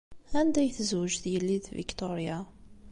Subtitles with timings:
[0.39, 2.37] Anda ay tezwej Tgellidt Victoria?